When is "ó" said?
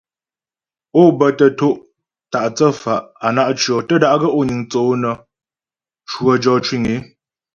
0.99-1.01, 4.37-4.39